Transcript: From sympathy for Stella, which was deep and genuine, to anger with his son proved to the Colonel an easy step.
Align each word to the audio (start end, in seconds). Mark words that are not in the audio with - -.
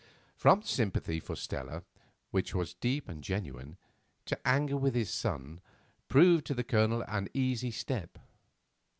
From 0.35 0.63
sympathy 0.63 1.19
for 1.19 1.35
Stella, 1.35 1.83
which 2.31 2.55
was 2.55 2.73
deep 2.73 3.07
and 3.07 3.23
genuine, 3.23 3.77
to 4.25 4.47
anger 4.47 4.75
with 4.75 4.95
his 4.95 5.11
son 5.11 5.61
proved 6.07 6.47
to 6.47 6.55
the 6.55 6.63
Colonel 6.63 7.03
an 7.07 7.29
easy 7.35 7.69
step. 7.69 8.17